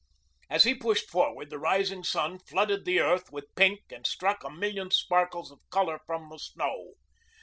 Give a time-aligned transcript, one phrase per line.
[0.49, 4.49] As he pushed forward the rising sun flooded the earth with pink and struck a
[4.49, 6.93] million sparkles of color from the snow.